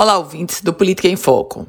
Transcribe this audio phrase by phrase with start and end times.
[0.00, 1.68] Olá, ouvintes do Política em Foco.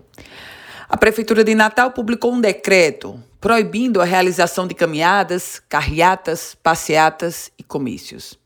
[0.87, 7.63] A Prefeitura de Natal publicou um decreto proibindo a realização de caminhadas, carreatas, passeatas e
[7.63, 8.39] comícios.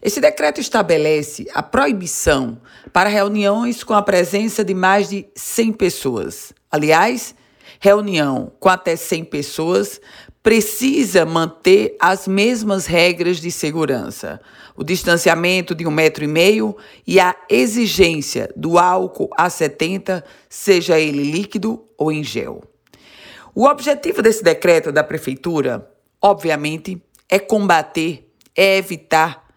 [0.00, 2.58] Esse decreto estabelece a proibição
[2.90, 6.54] para reuniões com a presença de mais de 100 pessoas.
[6.72, 7.34] Aliás,
[7.78, 10.00] reunião com até 100 pessoas
[10.42, 14.40] precisa manter as mesmas regras de segurança,
[14.76, 20.98] o distanciamento de um metro e meio e a exigência do álcool a 70, seja
[20.98, 22.62] ele líquido ou em gel.
[23.54, 25.90] O objetivo desse decreto da prefeitura,
[26.22, 29.48] obviamente, é combater, é evitar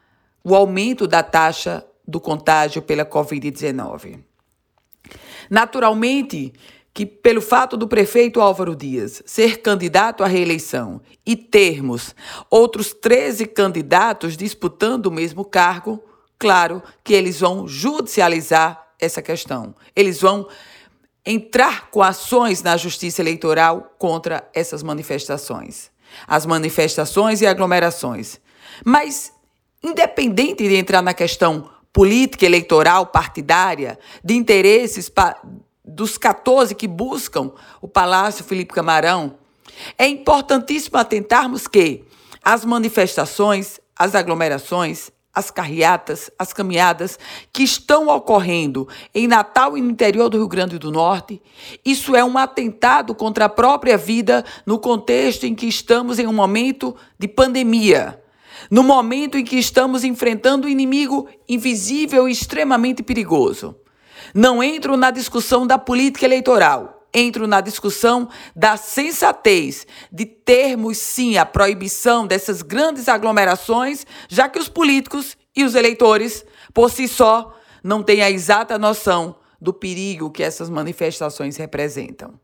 [0.43, 4.19] o aumento da taxa do contágio pela Covid-19.
[5.49, 6.51] Naturalmente,
[6.93, 12.13] que, pelo fato do prefeito Álvaro Dias ser candidato à reeleição e termos
[12.49, 16.03] outros 13 candidatos disputando o mesmo cargo,
[16.37, 19.73] claro que eles vão judicializar essa questão.
[19.95, 20.47] Eles vão
[21.25, 25.91] entrar com ações na justiça eleitoral contra essas manifestações.
[26.27, 28.39] As manifestações e aglomerações.
[28.83, 29.31] Mas,
[29.81, 35.09] independente de entrar na questão política, eleitoral, partidária, de interesses
[35.95, 39.35] dos 14 que buscam o Palácio Felipe Camarão,
[39.97, 42.03] é importantíssimo atentarmos que
[42.43, 47.17] as manifestações, as aglomerações, as carreatas, as caminhadas
[47.53, 51.41] que estão ocorrendo em Natal e no interior do Rio Grande do Norte,
[51.85, 56.33] isso é um atentado contra a própria vida no contexto em que estamos em um
[56.33, 58.21] momento de pandemia.
[58.69, 63.75] No momento em que estamos enfrentando um inimigo invisível e extremamente perigoso.
[64.33, 71.37] Não entro na discussão da política eleitoral, entro na discussão da sensatez de termos sim
[71.37, 77.53] a proibição dessas grandes aglomerações, já que os políticos e os eleitores, por si só,
[77.83, 82.39] não têm a exata noção do perigo que essas manifestações representam.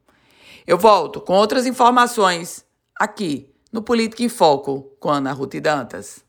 [0.66, 2.66] Eu volto com outras informações
[3.00, 6.27] aqui no Política em Foco com Ana Ruth Dantas.